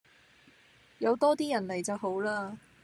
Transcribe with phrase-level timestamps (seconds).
[0.97, 2.57] 有多啲人嚟就好嘞